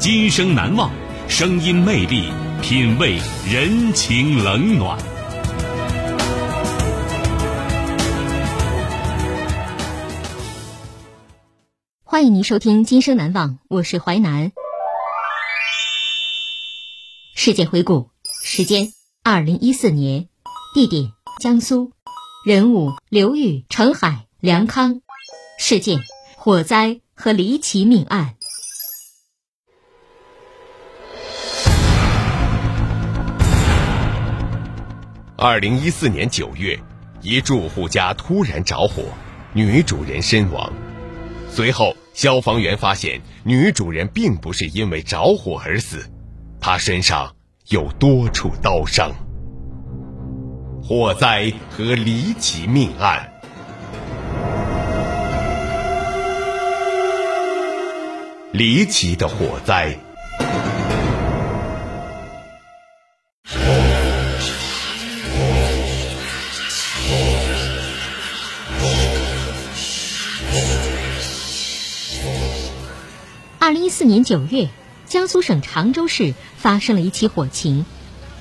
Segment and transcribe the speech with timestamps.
[0.00, 0.90] 今生难忘，
[1.28, 4.98] 声音魅力，品味人情冷暖。
[12.02, 14.52] 欢迎您收听《今生难忘》，我是淮南。
[17.34, 18.08] 事件回顾：
[18.42, 20.28] 时间二零一四年，
[20.74, 21.12] 地点
[21.42, 21.92] 江苏，
[22.46, 25.02] 人物刘玉、程海、梁康，
[25.58, 25.98] 事件
[26.38, 28.36] 火灾和离奇命案。
[35.42, 36.78] 二零一四年九月，
[37.22, 39.04] 一住户家突然着火，
[39.54, 40.70] 女主人身亡。
[41.48, 46.04] 随后，消防员发现女主人并不是因为着火而死，
[46.60, 47.34] 她身上
[47.68, 49.10] 有多处刀伤。
[50.82, 53.32] 火灾和离奇命案，
[58.52, 59.96] 离奇的火灾。
[74.00, 74.70] 四年九月，
[75.04, 77.84] 江苏省常州市发生了一起火情。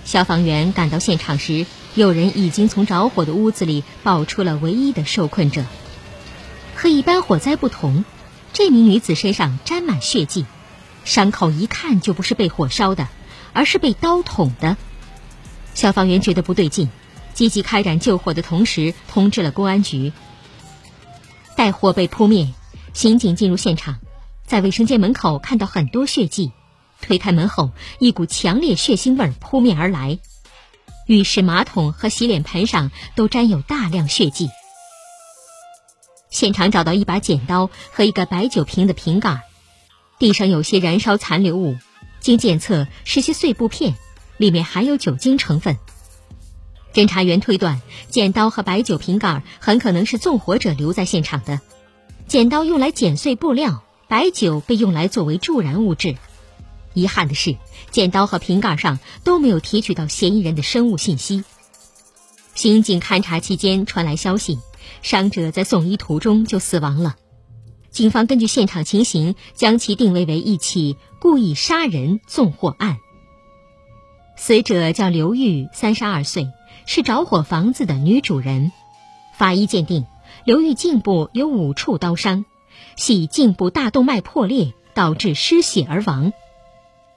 [0.06, 1.66] 消防员赶到现场时，
[1.96, 5.66] 有人已经从着火的屋子里抱出了唯一的受困者。
[6.76, 8.06] 和一般火灾不同，
[8.54, 10.46] 这名女子身上沾满血迹，
[11.04, 13.10] 伤口一看就不是被火烧的，
[13.52, 14.78] 而是被刀捅的。
[15.74, 16.88] 消防员觉得不对劲，
[17.34, 20.14] 积极开展救火的同时，通知了公安局。
[21.58, 22.48] 待火被扑灭，
[22.94, 23.98] 刑警进入现场。
[24.50, 26.52] 在卫生间门口看到很多血迹，
[27.02, 30.18] 推开门后，一股强烈血腥味扑面而来。
[31.06, 34.50] 浴室马桶和洗脸盆上都沾有大量血迹。
[36.32, 39.44] 现场找到一把剪刀和一个白酒瓶的瓶盖，
[40.18, 41.78] 地上有些燃烧残留物，
[42.20, 43.94] 经检测是些碎布片，
[44.38, 45.78] 里面含有酒精成分。
[46.92, 51.62] 侦查员推断，剪刀和白酒瓶盖很可能是纵火者留在现场的。
[52.28, 53.84] 剪刀用来剪碎布料。
[54.10, 56.18] 白酒被用来作为助燃物质。
[56.96, 57.56] 遗憾的是，
[57.92, 61.44] 剪刀和瓶盖上都没有提取到嫌疑人的生物信息。
[62.56, 64.58] 刑警勘查期间传来消息，
[65.04, 67.18] 伤者在送医途中就死亡了。
[67.92, 72.98] 警方根据现场情形，将其定位为一起故意杀人纵火案。
[74.36, 76.48] 死者叫刘玉，三十二岁，
[76.88, 78.72] 是着火房子的女主人。
[79.38, 80.08] 法医鉴定，
[80.46, 82.46] 刘玉颈部有五处刀伤。
[82.96, 86.34] 系颈部大动脉破裂导致失血而亡。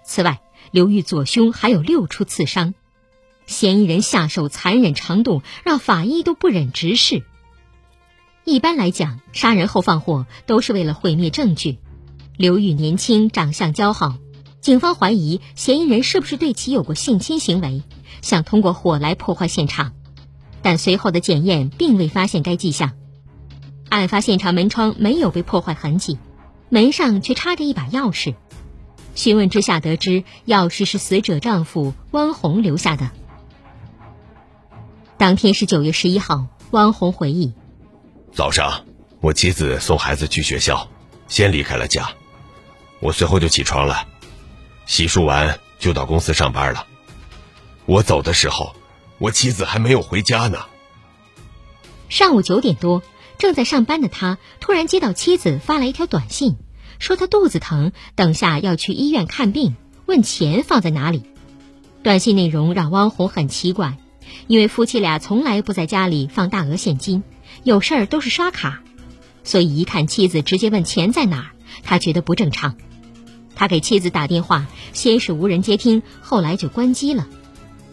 [0.04, 0.40] 此外，
[0.70, 2.74] 刘玉左胸还有六处刺伤。
[3.46, 7.24] 嫌疑人下手残忍程度让法医都不忍直视。
[8.44, 11.78] 一般来讲，杀人后放火都是为了毁灭证据。
[12.36, 14.16] 刘玉年轻，长相姣好，
[14.60, 17.82] 警方怀疑嫌疑人是不是对其有过性侵行为，
[18.22, 19.92] 想通过火来破坏现场。
[20.62, 22.92] 但随后的检验并未发现该迹象。
[23.92, 26.18] 案发现场门窗没有被破坏痕迹，
[26.70, 28.34] 门上却插着一把钥匙。
[29.14, 33.10] 询问之下得知，钥匙是死者丈夫汪红留下的。
[35.18, 37.52] 当天是九月十一号，汪红回忆：
[38.32, 38.86] 早上
[39.20, 40.88] 我妻子送孩子去学校，
[41.28, 42.08] 先离开了家，
[42.98, 44.08] 我随后就起床了，
[44.86, 46.86] 洗漱完就到公司上班了。
[47.84, 48.74] 我走的时候，
[49.18, 50.64] 我妻子还没有回家呢。
[52.08, 53.02] 上午九点多。
[53.38, 56.56] 正在上班的他突然接到妻子发来一条短信，
[56.98, 59.74] 说他肚子疼，等下要去医院看病，
[60.06, 61.22] 问钱放在哪里。
[62.02, 63.96] 短信内容让汪红很奇怪，
[64.46, 67.22] 因为夫妻俩从来不在家里放大额现金，
[67.64, 68.82] 有事儿都是刷卡，
[69.44, 71.46] 所以一看妻子直接问钱在哪儿，
[71.82, 72.76] 他觉得不正常。
[73.54, 77.28] 他给妻子打电话，先是无人接听，后来就关机了。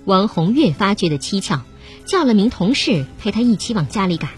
[0.05, 1.61] 汪红越发觉得蹊跷，
[2.05, 4.31] 叫了名同事陪他一起往家里赶。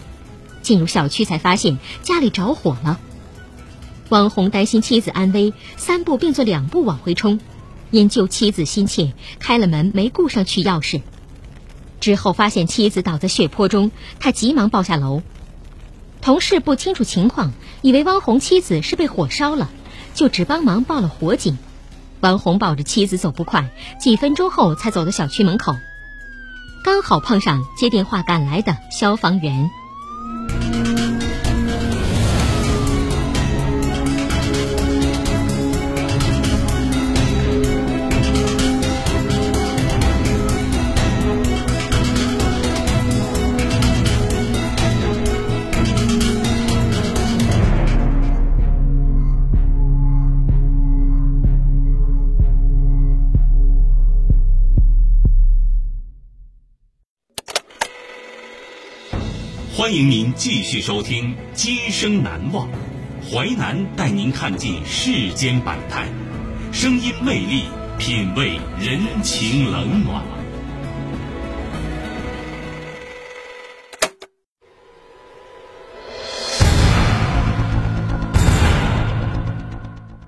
[0.62, 2.98] 进入小区才发现家里着火了。
[4.08, 7.40] 汪红担心妻子安危，三步并作两步往回冲，
[7.90, 11.02] 因救妻子心切，开了门没顾上取钥匙。
[12.00, 15.22] 之后发现妻子倒在血泊中，他急忙抱下楼。
[16.20, 19.70] 同事不清楚情况，以为汪红妻子是被火烧了，
[20.14, 21.58] 就只帮忙报了火警。
[22.20, 25.74] 汪红抱着妻子走不快，几分钟后才走到小区门口，
[26.84, 29.70] 刚好碰上接电话赶来的消防员。
[59.82, 62.68] 欢迎您继续收听《今生难忘》，
[63.28, 66.06] 淮南带您看尽世间百态，
[66.72, 67.64] 声音魅力，
[67.98, 70.22] 品味人情冷暖。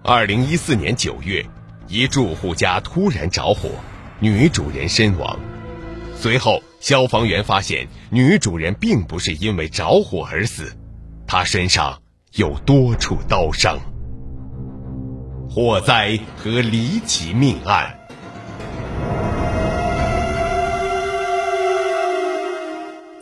[0.03, 1.47] 二零一四年九月，
[1.87, 3.71] 一住户家突然着火，
[4.19, 5.39] 女主人身亡。
[6.17, 10.77] 随后，消防员发现女主人并不是因为着火而死，
[11.27, 12.03] 她身上
[12.35, 13.81] 有多处刀伤。
[15.49, 17.99] 火灾和离奇命案，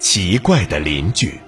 [0.00, 1.40] 奇怪的邻居。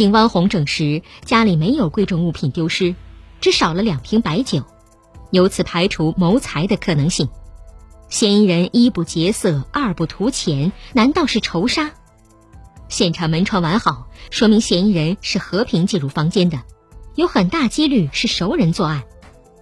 [0.00, 2.94] 经汪红证实，家里没有贵重物品丢失，
[3.42, 4.64] 只少了两瓶白酒，
[5.30, 7.28] 由此排除谋财的可能性。
[8.08, 11.90] 嫌疑人一不劫色，二不图钱，难道是仇杀？
[12.88, 16.62] 现场门窗完好，说明嫌疑人是和平进入房间的，
[17.14, 19.02] 有很大几率是熟人作案。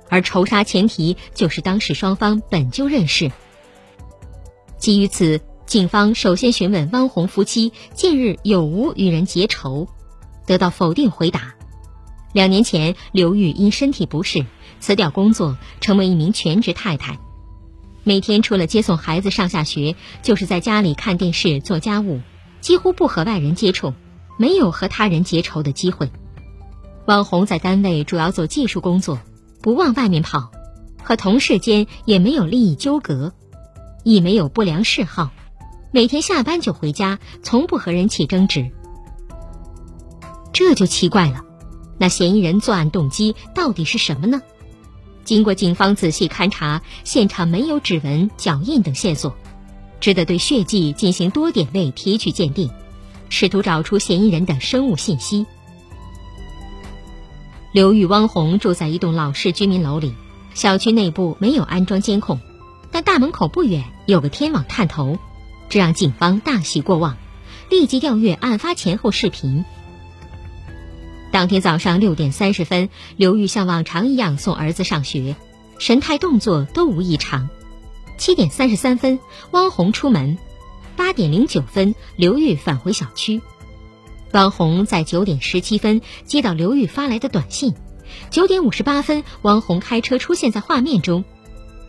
[0.08, 3.32] 而仇杀前提就是当事双方本就认识。
[4.78, 9.88] 基于此，警方首先询问汪红夫妻近日有无与人结仇。
[10.48, 11.54] 得到否定回答。
[12.32, 14.46] 两年前，刘玉因身体不适
[14.80, 17.18] 辞掉工作，成为一名全职太太。
[18.02, 22.22] 每天除了接送孩子上下学，就是在家里看电视、做家务，
[22.62, 23.92] 几乎不和外人接触，
[24.38, 26.10] 没有和他人结仇的机会。
[27.04, 29.18] 汪红在单位主要做技术工作，
[29.60, 30.50] 不往外面跑，
[31.02, 33.34] 和同事间也没有利益纠葛，
[34.02, 35.30] 亦没有不良嗜好，
[35.90, 38.70] 每天下班就回家，从不和人起争执。
[40.58, 41.44] 这就奇怪了，
[41.98, 44.42] 那嫌疑人作案动机到底是什么呢？
[45.22, 49.36] 经过警方仔细勘查，现场没有指纹、脚印等线索，
[50.00, 52.68] 只得对血迹进行多点位提取鉴定，
[53.28, 55.46] 试图找出嫌疑人的生物信息。
[57.70, 60.12] 刘玉、汪红住在一栋老式居民楼里，
[60.54, 62.40] 小区内部没有安装监控，
[62.90, 65.18] 但大门口不远有个天网探头，
[65.68, 67.16] 这让警方大喜过望，
[67.70, 69.64] 立即调阅案发前后视频。
[71.30, 75.36] 当天早上六点三十分，刘玉像往常一样送儿子上学，
[75.78, 77.50] 神态动作都无异常。
[78.16, 79.20] 七点三十三分，
[79.50, 80.36] 汪红出门；
[80.96, 83.42] 八点零九分，刘玉返回小区。
[84.32, 87.74] 汪红在九点十七分接到刘玉发来的短信，
[88.30, 91.24] 九点五十八分，汪红开车出现在画面中。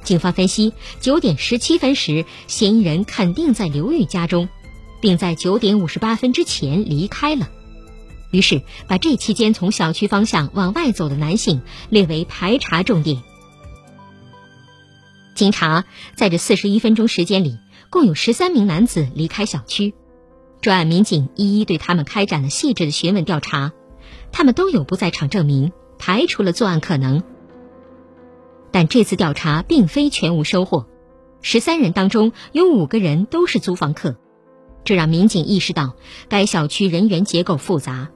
[0.03, 4.47] 警方分析，九点十七分时，嫌疑人肯定在刘玉家中，
[5.01, 7.49] 并在九点五十八分之前离开了。
[8.31, 13.21] 于是，把这期间从小区方向往外走的男性列为排查重点。
[15.33, 17.57] 经查，在这四十一分钟时间里，
[17.89, 19.93] 共有十三名男子离开小区。
[20.61, 23.71] 专案民警一一对他们开展了细致的询问调查，
[24.31, 27.23] 他们都有不在场证明，排除了作案可能。
[28.71, 30.85] 但这次调查并非全无收获，
[31.41, 34.17] 十三人当中有五个人都是租房客，
[34.83, 35.95] 这让民警意识到
[36.27, 38.09] 该小区人员结构复杂。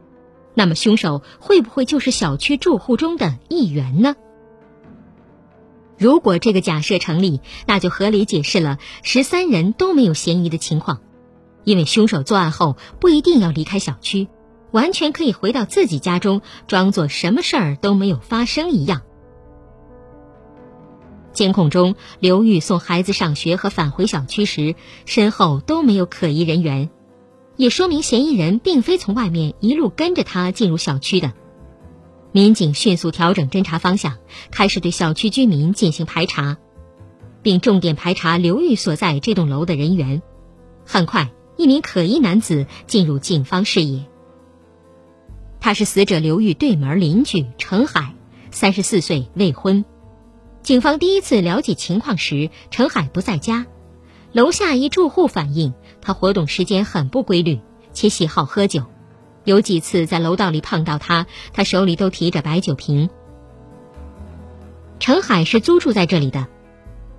[0.55, 4.15] 那么，凶手会不会就是小区住户中的一员呢？
[5.97, 11.01] 如果这个假设成立，那就合理解释了十三人都没有嫌疑的情况，
[11.63, 14.27] 因为凶手作案后不一定要离开小区，
[14.71, 19.01] 完全可以回到自己家中，装作什么事儿都没有发生一样。
[21.31, 26.89] 监控中，刘玉送孩子上学和返回小区时，身后都没有可疑人员，
[27.55, 31.33] 也说明嫌疑人并非从外面一路跟着他进入小区的。
[32.31, 34.17] 民警迅速调整侦查方向，
[34.49, 36.57] 开始对小区居民进行排查，
[37.43, 40.21] 并重点排查刘玉所在这栋楼的人员。
[40.83, 44.03] 很快，一名可疑男子进入警方视野。
[45.59, 48.15] 他是死者刘玉对门邻居陈海，
[48.49, 49.85] 三十四岁，未婚。
[50.63, 53.67] 警方第一次了解情况时，陈海不在家。
[54.31, 57.61] 楼下一住户反映，他活动时间很不规律，
[57.93, 58.83] 且喜好喝酒。
[59.45, 63.09] 有几次在楼道里碰到他，他手里都提着白酒瓶。
[64.99, 66.47] 陈海是租住在这里的。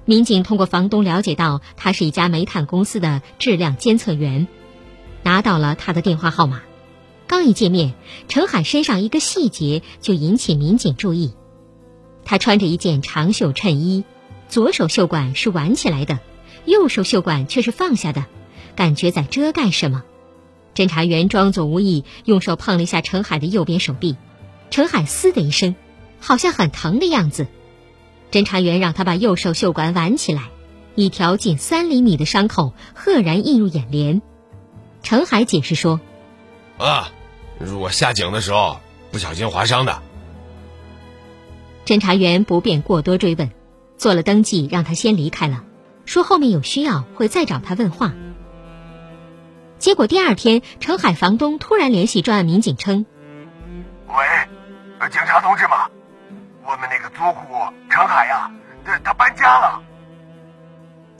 [0.04, 4.46] 民警通过房东了解到，他是一家煤炭公司的质量监测员，
[5.22, 6.60] 拿到了他的电话号码。
[7.26, 7.94] 刚一见面，
[8.28, 11.32] 陈海身上一个细节就引起民警注意。
[12.22, 14.04] 他穿着一件长袖衬衣，
[14.48, 16.18] 左手袖管是挽起来的，
[16.66, 18.26] 右手袖管却是放下的，
[18.76, 20.02] 感觉在遮盖什么。
[20.74, 24.16] 侦查员装作无意，用手碰了一下陈海的右边手臂，
[24.70, 25.76] 陈海“嘶”的一声，
[26.20, 27.46] 好像很疼的样子。
[28.32, 30.50] 侦查员让他把右手袖管挽起来，
[30.96, 34.20] 一条近三厘米的伤口赫然映入眼帘。
[35.04, 36.00] 陈海解释说
[36.78, 37.12] ：“啊，
[37.78, 38.80] 我下井的时候
[39.12, 40.02] 不小心划伤的。”
[41.86, 43.52] 侦查员不便过多追问，
[43.96, 45.62] 做了登记，让他先离开了，
[46.04, 48.14] 说后面有需要会再找他问话。
[49.84, 53.04] 结果第二天，陈海房东突然联系专案民警称
[54.08, 55.76] ：“喂，警察同志们，
[56.64, 57.54] 我们那个租户
[57.90, 58.50] 陈海呀，
[58.82, 59.82] 他他搬家了。”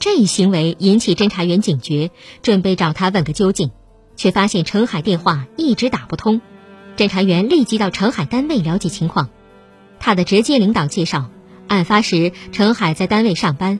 [0.01, 2.09] 这一行为引起侦查员警觉，
[2.41, 3.69] 准备找他问个究竟，
[4.15, 6.41] 却发现陈海电话一直打不通。
[6.97, 9.29] 侦查员立即到陈海单位了解情况。
[9.99, 11.29] 他的直接领导介绍，
[11.67, 13.79] 案发时陈海在单位上班，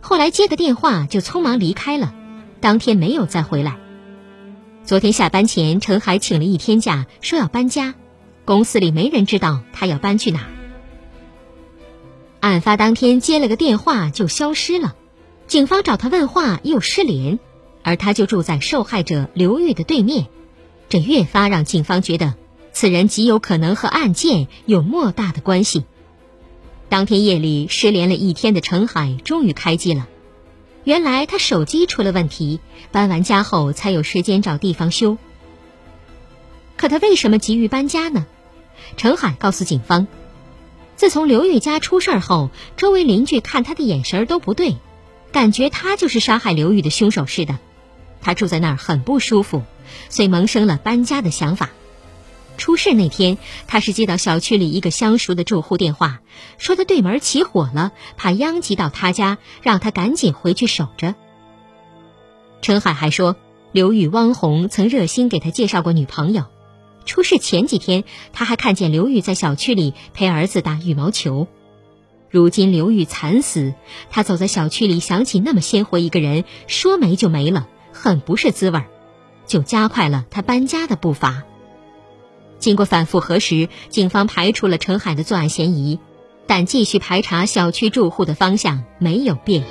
[0.00, 2.12] 后来接个电话就匆忙离开了，
[2.60, 3.76] 当天没有再回来。
[4.84, 7.94] 昨天下班前，陈海请了一天假，说要搬家，
[8.44, 10.46] 公司里没人知道他要搬去哪。
[12.40, 14.94] 案发当天接了个电话就消失了，
[15.46, 17.38] 警方找他问话又失联，
[17.82, 20.26] 而他就住在受害者刘玉的对面，
[20.90, 22.34] 这越发让警方觉得。
[22.74, 25.84] 此人极有可能和案件有莫大的关系。
[26.90, 30.08] 当天夜里失联了一天的陈海终于开机了，
[30.84, 32.60] 原来他手机出了问题，
[32.92, 35.16] 搬完家后才有时间找地方修。
[36.76, 38.26] 可他为什么急于搬家呢？
[38.96, 40.06] 陈海告诉警方，
[40.96, 44.76] 自从刘玉家出事后，周围邻居看他的眼神都不对，
[45.32, 47.58] 感觉他就是杀害刘玉的凶手似的。
[48.20, 49.62] 他住在那儿很不舒服，
[50.10, 51.70] 遂萌生了搬家的想法。
[52.56, 56.20] 出事那天，他是接到小区里一个相熟的住户电话，
[56.58, 61.14] 说他对门起火了，怕殃及到他家，让他赶紧回去守着。
[62.62, 63.36] 陈海还说，
[63.72, 66.44] 刘玉、汪红曾热心给他介绍过女朋友。
[67.04, 71.48] 出事前几天，他还看见刘玉在小区里陪儿子打羽毛球。
[72.30, 73.74] 如今刘玉惨死，
[74.10, 78.86] 他走在小区里，想起那么鲜活一个人，说没就没了，很不是滋味儿，
[79.46, 81.42] 就加快了他搬家的步伐。
[82.64, 85.98] 经过反复核实，警方排除了陈海的作案嫌疑，
[86.46, 89.64] 但继续排查小区住户的方向没有变。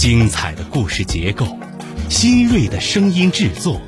[0.00, 1.46] 精彩的故事结构，
[2.08, 3.78] 新锐的声音制作，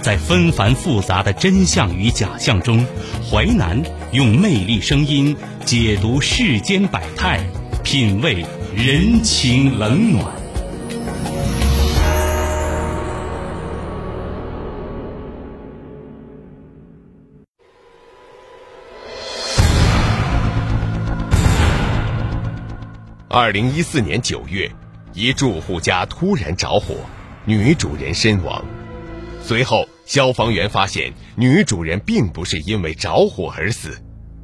[0.00, 2.86] 在纷繁复杂的真相与假象中，
[3.28, 7.44] 淮南用魅力声音解读世间百态，
[7.82, 10.24] 品味人情冷暖。
[23.28, 24.70] 二零一四年九月。
[25.14, 26.96] 一住户家突然着火，
[27.44, 28.64] 女主人身亡。
[29.40, 34.02] 随后，消防员发现女主人并不是因为着火而死，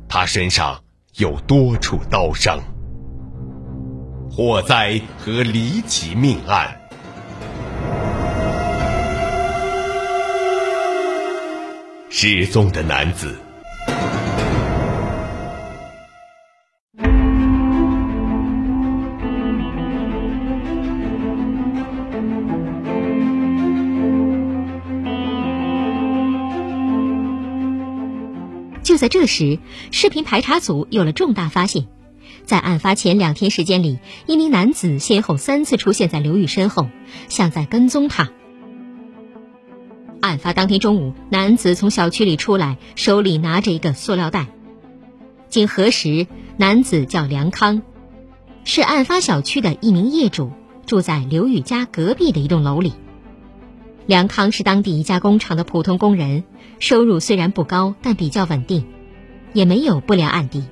[0.09, 0.81] 她身上
[1.17, 2.61] 有多处刀伤。
[4.31, 6.81] 火灾和离奇命案，
[12.09, 13.37] 失踪的男子。
[29.01, 29.59] 在这时，
[29.93, 31.87] 视频排查组有了重大发现。
[32.45, 36.87] 在案发前两天时间里，一名男子先后三次出现在刘玉身后，
[37.27, 38.29] 像在跟踪他。
[40.21, 44.49] 案发当天中午，男子从小区里出来，手里拿着一个塑料袋。
[45.49, 46.27] 经核实，
[46.59, 47.81] 男子叫梁康，
[48.65, 50.53] 是案发小区的一名业主，
[50.85, 52.93] 住在刘玉家隔壁的一栋楼里。
[54.11, 56.43] 梁康是当地一家工厂的普通工人，
[56.81, 58.85] 收入虽然不高，但比较稳定，
[59.53, 60.65] 也没有不良案底。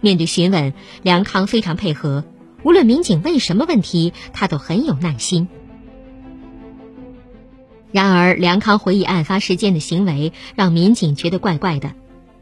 [0.00, 0.74] 面对询问，
[1.04, 2.24] 梁康非常配合，
[2.64, 5.46] 无论民警问什么问题，他都很有耐心。
[7.92, 11.92] 然而，梁康回忆案发时间的行为让民警觉得怪怪的。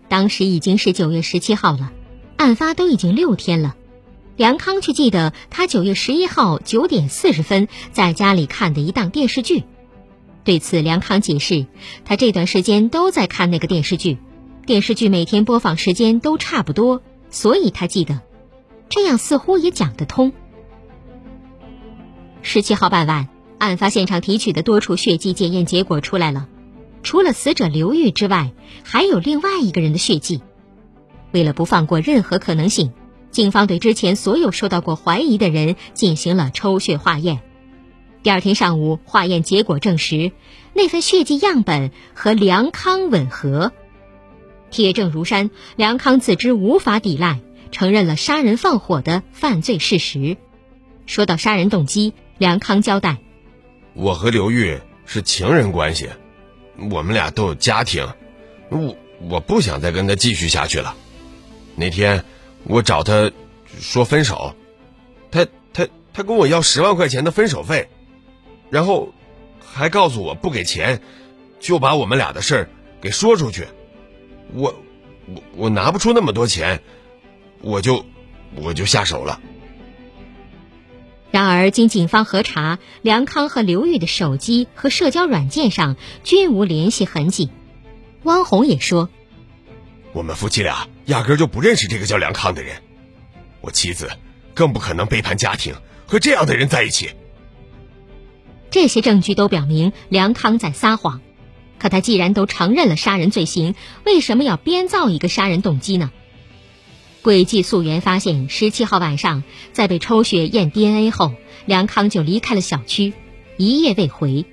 [0.08, 1.92] 当时已经是九月十七号了，
[2.38, 3.76] 案发都已经六天了，
[4.38, 9.64] 梁康却记得他九月十一号九点四十分在家里看的一档电视剧。
[10.42, 11.66] 对此，梁康解释，
[12.04, 14.18] 他这段时间都在看那个电视剧，
[14.66, 17.02] 电视剧每天播放时间都差不多。
[17.28, 18.20] 所以他记得，
[18.88, 20.32] 这样似乎也讲得通。
[22.42, 23.28] 十七号傍晚，
[23.58, 26.48] 案发现场提取的多处血迹检验结果出来了，
[27.02, 30.40] 除了死者刘玉之外，还有另外一个人的血迹。
[31.32, 32.92] 为了不放过任何可能性，
[33.30, 37.42] 警方对之前所有受到过怀疑的人进行了抽血化验。
[38.22, 40.32] 第二天上午，化验结果证实，
[40.74, 43.72] 那份血迹样本和梁康吻合。
[44.70, 47.40] 铁证如山，梁康自知无法抵赖，
[47.72, 50.36] 承认了杀人放火的犯罪事实。
[51.06, 53.18] 说到杀人动机，梁康交代
[53.94, 56.08] ：“我和刘玉是情人关系，
[56.90, 58.06] 我们俩都有家庭，
[58.68, 58.96] 我
[59.28, 60.94] 我不想再跟他继续下去了。
[61.74, 62.24] 那天
[62.64, 63.32] 我找他
[63.80, 64.54] 说分手，
[65.30, 67.88] 他他他跟我要十万块钱的分手费，
[68.70, 69.12] 然后
[69.60, 71.02] 还告诉我不给钱，
[71.58, 73.66] 就把我们俩的事儿给说出去。”
[74.52, 74.74] 我，
[75.26, 76.82] 我我拿不出那么多钱，
[77.60, 78.04] 我就
[78.56, 79.40] 我就下手了。
[81.30, 87.50] 然而，经警方核查，梁康和刘玉的手机和社交软件上均无联系痕迹。
[88.24, 89.08] 汪红也说
[90.12, 92.82] ：“我们夫妻俩压根就不认识这个叫梁康的人，
[93.60, 94.10] 我妻子
[94.52, 95.76] 更不可能背叛家庭
[96.08, 97.10] 和这样的人在一起。”
[98.70, 101.20] 这些证据都表明梁康在撒谎。
[101.78, 106.10] 可他既然都承认了杀人罪行，为什么要编造一个杀人动机呢？
[107.22, 111.34] 轨迹溯源发现，十七号晚上，在被抽血验 DNA 后，
[111.66, 113.12] 梁康就离开了小区，
[113.56, 114.44] 一夜未回。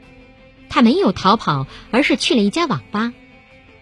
[0.70, 3.14] 他没有逃跑，而是去了一家网吧。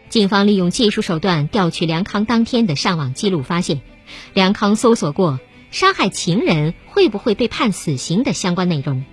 [0.09, 3.81] 警方利用技术手段调取梁康当天的上网记录，发现
[4.33, 5.39] 梁康搜索过
[5.71, 9.03] “杀害情人会不会被判死刑”的相关内容。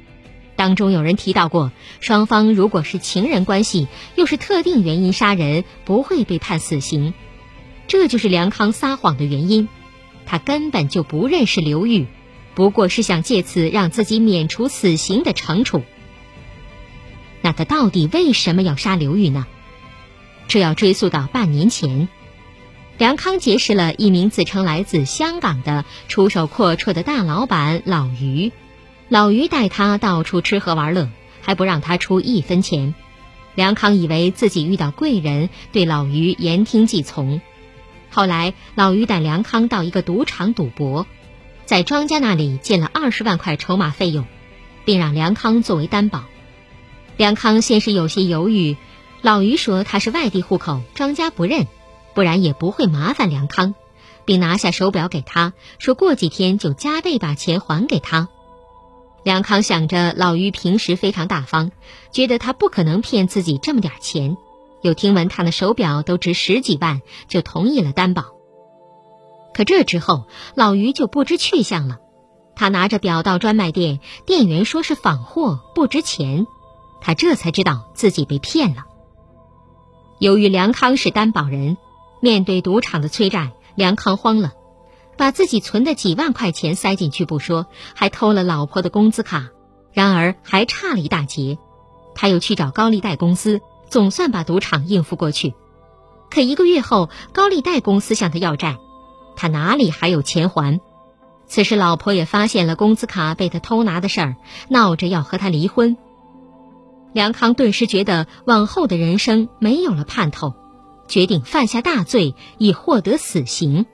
[0.63, 7.15] 当中有人提到过，双方如果是情人关系，又是特定原因杀人，不会被判死刑。
[7.89, 9.69] 这就是梁康撒谎的原因。
[10.25, 12.07] 他根本就不认识刘玉，
[12.55, 15.83] 不过是想借此让自己免除死刑的惩处。
[17.41, 19.49] 那他到底为什么要杀刘玉呢？
[20.47, 22.09] 这要追溯到半年前，
[22.99, 28.53] 梁康结识了一名自称来自香港的出手阔绰的大老板老于。
[29.13, 31.11] 老于带他到处吃喝玩乐，
[31.43, 32.95] 还不让他出一分钱。
[33.55, 37.43] 梁康以为自己遇到贵人，对老于言听计从。
[38.11, 41.07] 后来，老于带梁康到一个赌场赌博，
[41.67, 44.25] 在庄家那里借了二十万块筹码费用，
[44.87, 46.25] 并让梁康作为担保。
[47.19, 48.79] 梁康先是有些犹豫，
[49.21, 51.67] 老于说他是外地户口，庄家不认，
[52.15, 53.75] 不然也不会麻烦梁康，
[54.25, 58.31] 并拿下手表给他说过几天就加倍把钱还给他。
[59.25, 61.71] 梁康想着老于平时非常大方，
[62.11, 64.37] 觉得他不可能骗自己这么点钱，
[64.81, 68.25] 又听闻他的手表都值十几万，就同意了担保。
[69.55, 71.99] 可这之后，老于就不知去向了。
[72.57, 76.47] 他拿着表到专卖店，店员说是仿货，不值钱，
[77.01, 78.85] 他这才知道自己被骗了。
[80.19, 81.77] 由于梁康是担保人，
[82.21, 84.53] 面对赌场的催债，梁康慌了。
[85.17, 89.51] 把自己存的几万块钱塞进去不说，还偷了老婆的工资卡，
[89.93, 91.59] 然而还差了一大截。
[92.15, 95.55] 他又去找高利贷公司，总算把赌场应付过去。
[96.31, 98.79] 可一个月后，高利贷公司向他要债，
[99.37, 100.81] 他哪里还有钱还？
[101.47, 104.37] 此时，老婆也发现了工资卡被他偷拿的事儿，
[104.69, 105.97] 闹着要和他离婚。
[107.13, 110.55] 梁康顿时觉得往后的人生没有了盼头，
[111.09, 113.85] 决定犯下大罪，以获得死刑。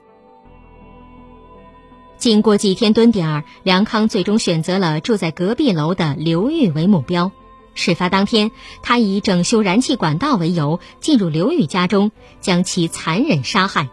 [2.18, 7.30] 经过几天蹲点儿，梁康最终选择了住在隔壁楼的刘玉为目标。
[7.74, 8.50] 事发当天，
[8.82, 13.88] 他以整修燃气管道为由进入刘玉家中，将其残忍杀害。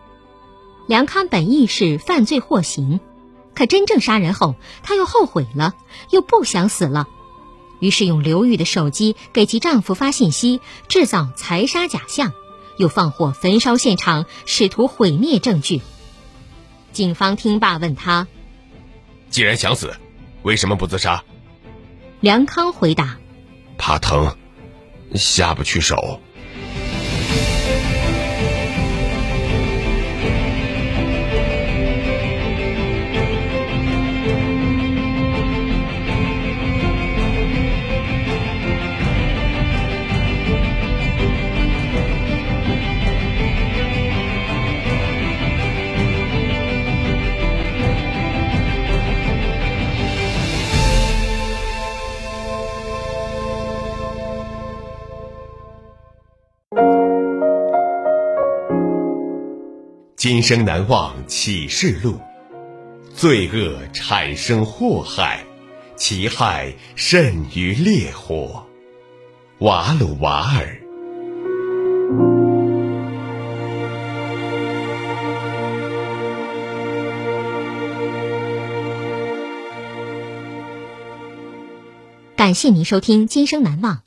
[0.87, 2.99] 梁康本意是犯罪获刑，
[3.53, 5.75] 可真正杀人后，他又后悔了，
[6.09, 7.07] 又不想死了，
[7.79, 12.33] 于是用刘玉的手机给其丈夫发信息，制造财杀假象，
[12.77, 15.81] 又放火焚烧现场，试图毁灭证据。
[16.95, 18.25] 警方听罢问他
[19.29, 19.93] ：“既然想死，
[20.43, 21.21] 为什么不自杀？”
[22.21, 23.17] 梁康回答
[23.77, 24.33] ：“怕疼，
[25.13, 26.17] 下不去手。”
[60.27, 62.19] 今生难忘启示录，
[63.13, 65.45] 罪恶产生祸害，
[65.95, 68.65] 其害甚于烈火。
[69.59, 70.81] 瓦鲁瓦尔。
[82.35, 83.97] 感谢您收听《今生难忘》，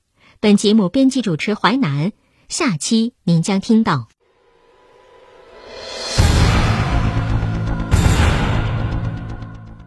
[0.40, 2.10] 本节目编辑主持淮南，
[2.48, 4.08] 下期您将听到。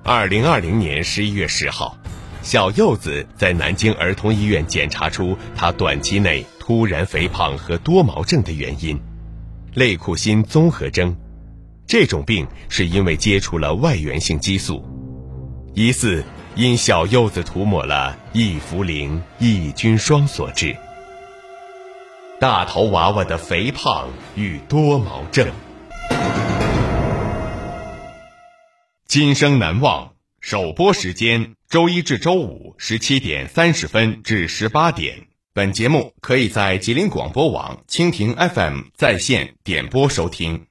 [0.04, 1.96] 二零二零年十一月十号，
[2.42, 9.00] 小柚子在南京儿童医院检查出她短期内突然肥胖和多毛症的原因——
[9.76, 11.16] 类库欣综合征。
[11.86, 14.84] 这种病是因为接触了外源性激素，
[15.76, 16.24] 疑似
[16.56, 20.76] 因小柚子涂抹了异氟灵抑菌霜所致。
[22.40, 25.48] 大头娃娃的肥胖与多毛症。
[29.12, 35.28] 今生难忘首播时间：周一至周五十七点三十分至十八点。
[35.54, 40.65] 本节目可以在吉林广播网、蜻蜓 FM 在线点播收听。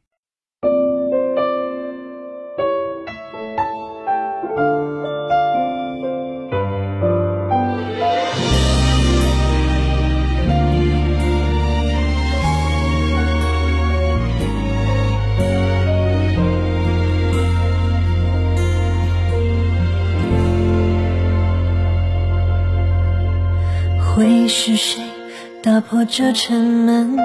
[25.91, 27.17] 破这沉闷，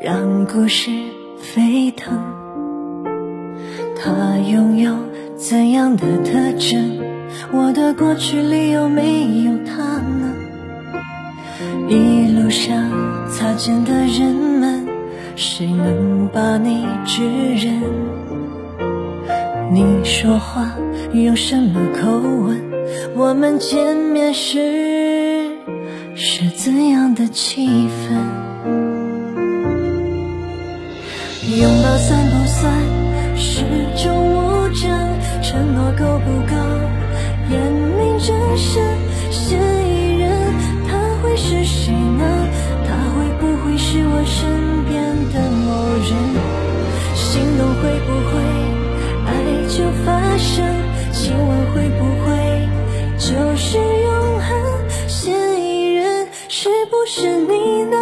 [0.00, 0.90] 让故事
[1.38, 2.18] 沸腾？
[3.94, 4.96] 他拥有
[5.36, 6.98] 怎样的特征？
[7.52, 10.32] 我的过去里有没有他呢？
[11.86, 12.90] 一路上
[13.28, 14.88] 擦肩的人们，
[15.36, 17.22] 谁能把你指
[17.54, 17.82] 认？
[19.70, 20.74] 你说话
[21.12, 22.10] 用什么口
[22.46, 22.62] 吻？
[23.14, 24.93] 我们见面时。
[26.16, 28.14] 是怎样的气氛？
[31.58, 32.72] 拥抱算不算
[33.36, 33.64] 是
[33.96, 34.88] 种无证？
[35.42, 36.54] 承诺够不够
[37.50, 37.60] 验
[37.98, 38.82] 明正身？
[39.30, 40.30] 嫌疑人
[40.88, 42.48] 他会是谁呢？
[42.86, 44.94] 他会不会是我身边
[45.32, 45.66] 的某
[45.98, 46.10] 人？
[47.14, 48.32] 心动会不会
[49.26, 49.28] 爱
[49.68, 50.64] 就发生？
[51.12, 52.28] 亲吻会不会
[53.18, 53.78] 就是
[57.06, 57.96] 是你呢？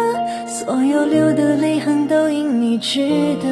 [0.47, 3.49] 所有流的泪痕都因你值得，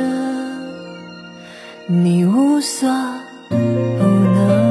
[1.88, 2.90] 你无所
[3.50, 4.62] 不能。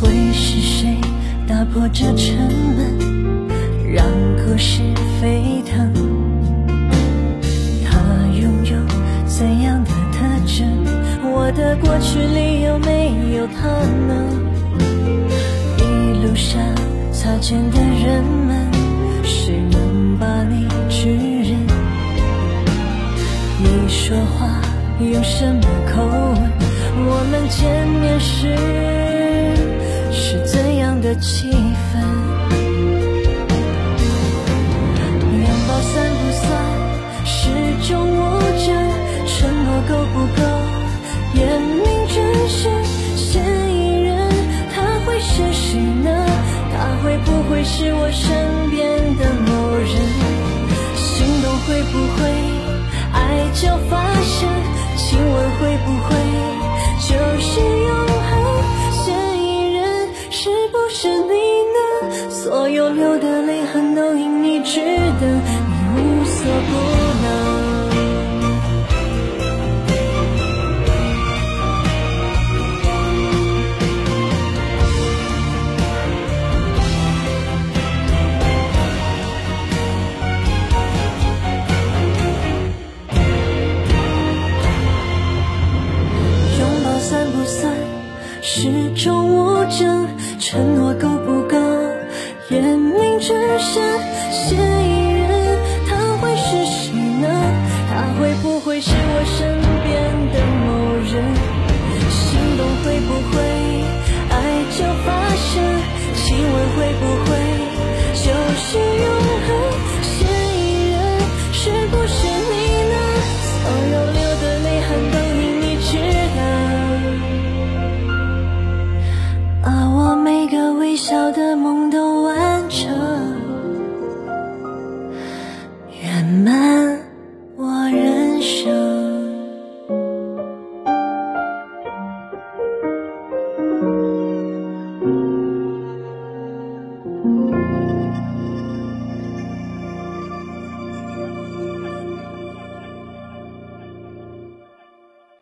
[0.00, 0.96] 会是谁
[1.48, 2.37] 打破这沉
[47.78, 49.86] 是我身边的某人
[50.96, 52.18] 心动会不会
[53.12, 54.50] 爱就发生
[54.96, 56.27] 亲吻会不会